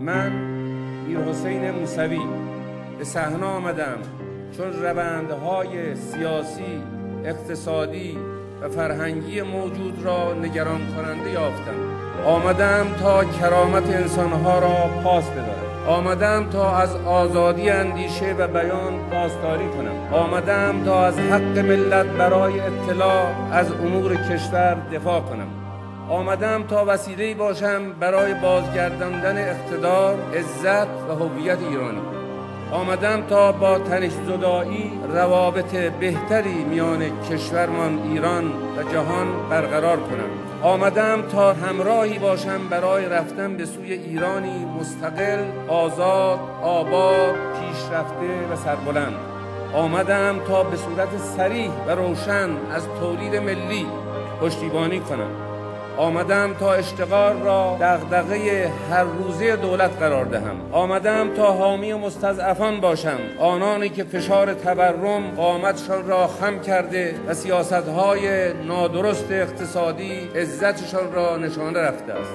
من 0.00 0.32
میر 1.06 1.18
حسین 1.18 1.70
موسوی 1.70 2.20
به 2.98 3.04
صحنه 3.04 3.46
آمدم. 3.46 3.98
چون 4.56 4.72
روندهای 4.82 5.96
سیاسی 5.96 6.82
اقتصادی 7.24 8.18
و 8.62 8.68
فرهنگی 8.68 9.42
موجود 9.42 10.04
را 10.04 10.34
نگران 10.34 10.80
کننده 10.96 11.30
یافتم. 11.30 11.74
آمدم 12.26 12.86
تا 13.02 13.24
کرامت 13.24 13.90
انسانها 13.90 14.58
را 14.58 15.02
پاس 15.04 15.30
بدارم. 15.30 15.88
آمدم 15.88 16.50
تا 16.50 16.76
از 16.76 16.96
آزادی 16.96 17.70
اندیشه 17.70 18.34
و 18.38 18.48
بیان 18.48 19.10
پاسداری 19.10 19.68
کنم. 19.68 20.14
آمدم 20.14 20.84
تا 20.84 21.06
از 21.06 21.18
حق 21.18 21.58
ملت 21.58 22.06
برای 22.06 22.60
اطلاع 22.60 23.26
از 23.52 23.72
امور 23.72 24.16
کشور 24.16 24.76
دفاع 24.92 25.20
کنم. 25.20 25.59
آمدم 26.10 26.62
تا 26.62 26.84
وسیله 26.88 27.34
باشم 27.34 27.92
برای 27.92 28.34
بازگرداندن 28.34 29.38
اقتدار 29.38 30.18
عزت 30.34 30.88
و 31.08 31.12
هویت 31.12 31.58
ایرانی 31.70 32.00
آمدم 32.72 33.22
تا 33.22 33.52
با 33.52 33.78
تنش 33.78 34.12
زدایی 34.12 34.92
روابط 35.14 35.74
بهتری 35.74 36.64
میان 36.64 37.22
کشورمان 37.30 37.98
ایران 38.02 38.44
و 38.46 38.92
جهان 38.92 39.48
برقرار 39.50 39.96
کنم. 39.96 40.30
آمدم 40.62 41.22
تا 41.22 41.52
همراهی 41.52 42.18
باشم 42.18 42.68
برای 42.70 43.06
رفتن 43.06 43.56
به 43.56 43.66
سوی 43.66 43.92
ایرانی 43.92 44.64
مستقل 44.80 45.44
آزاد 45.68 46.38
آباد 46.62 47.34
پیشرفته 47.34 48.52
و 48.52 48.56
سربلند. 48.56 49.16
آمدم 49.74 50.38
تا 50.48 50.62
به 50.62 50.76
صورت 50.76 51.18
سریح 51.36 51.70
و 51.86 51.90
روشن 51.90 52.50
از 52.72 52.86
تولید 53.00 53.36
ملی 53.36 53.86
پشتیبانی 54.40 55.00
کنم. 55.00 55.49
آمدم 55.96 56.54
تا 56.54 56.72
اشتغال 56.72 57.42
را 57.42 57.76
دغدغه 57.80 58.70
هر 58.90 59.04
روزه 59.04 59.56
دولت 59.56 59.90
قرار 59.98 60.24
دهم. 60.24 60.56
آمدم 60.72 61.34
تا 61.34 61.52
حامی 61.52 61.92
مستضعفان 61.92 62.80
باشم. 62.80 63.18
آنانی 63.38 63.88
که 63.88 64.04
فشار 64.04 64.54
تورم 64.54 65.30
قامتشان 65.36 66.08
را 66.08 66.26
خم 66.26 66.60
کرده 66.60 67.14
و 67.26 67.34
سیاستهای 67.34 68.52
نادرست 68.52 69.32
اقتصادی 69.32 70.28
عزتشان 70.36 71.12
را 71.12 71.36
نشانه 71.36 71.78
رفته 71.78 72.12
است. 72.12 72.34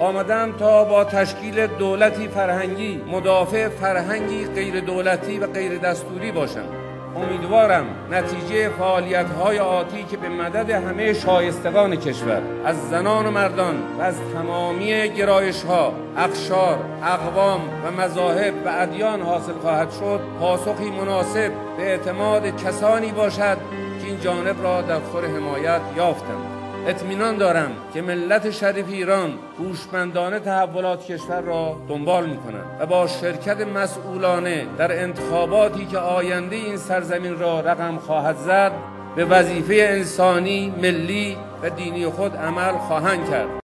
آمدم 0.00 0.52
تا 0.58 0.84
با 0.84 1.04
تشکیل 1.04 1.66
دولتی 1.66 2.28
فرهنگی 2.28 3.00
مدافع 3.12 3.68
فرهنگی 3.68 4.44
غیر 4.44 4.80
دولتی 4.80 5.38
و 5.38 5.46
غیر 5.46 5.78
دستوری 5.78 6.32
باشم. 6.32 6.87
امیدوارم 7.16 7.86
نتیجه 8.10 8.68
فعالیت 8.68 9.30
های 9.30 9.58
آتی 9.58 10.04
که 10.04 10.16
به 10.16 10.28
مدد 10.28 10.70
همه 10.70 11.12
شایستگان 11.12 11.96
کشور 11.96 12.42
از 12.64 12.88
زنان 12.90 13.26
و 13.26 13.30
مردان 13.30 13.76
و 13.98 14.02
از 14.02 14.14
تمامی 14.34 15.08
گرایش 15.08 15.62
ها 15.62 15.92
اقشار 16.16 16.78
اقوام 17.02 17.60
و 17.84 17.90
مذاهب 17.90 18.54
و 18.66 18.68
ادیان 18.78 19.22
حاصل 19.22 19.52
خواهد 19.52 19.90
شد 19.90 20.20
پاسخی 20.40 20.90
مناسب 20.90 21.52
به 21.76 21.82
اعتماد 21.82 22.56
کسانی 22.64 23.12
باشد 23.12 23.58
که 24.00 24.06
این 24.06 24.20
جانب 24.20 24.62
را 24.62 24.82
در 24.82 25.00
خور 25.00 25.24
حمایت 25.24 25.80
یافتند. 25.96 26.67
اطمینان 26.88 27.36
دارم 27.36 27.70
که 27.94 28.02
ملت 28.02 28.50
شریف 28.50 28.88
ایران 28.88 29.38
هوشمندانه 29.58 30.38
تحولات 30.38 31.04
کشور 31.04 31.40
را 31.40 31.76
دنبال 31.88 32.26
می 32.26 32.36
کنند 32.36 32.80
و 32.80 32.86
با 32.86 33.06
شرکت 33.06 33.60
مسئولانه 33.60 34.66
در 34.78 35.02
انتخاباتی 35.02 35.86
که 35.86 35.98
آینده 35.98 36.56
این 36.56 36.76
سرزمین 36.76 37.38
را 37.38 37.60
رقم 37.60 37.96
خواهد 37.96 38.36
زد 38.36 38.72
به 39.16 39.24
وظیفه 39.24 39.74
انسانی، 39.74 40.74
ملی 40.82 41.36
و 41.62 41.70
دینی 41.70 42.06
خود 42.06 42.36
عمل 42.36 42.72
خواهند 42.72 43.30
کرد. 43.30 43.67